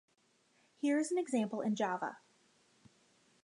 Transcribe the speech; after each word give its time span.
Here 0.77 0.97
is 0.97 1.11
an 1.11 1.19
example 1.19 1.61
in 1.61 1.75
Java. 1.75 2.17